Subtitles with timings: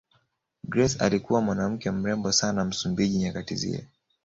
[0.63, 3.87] Grace alikuwa mwanawake mrembo sana Msumbiji nyakati zile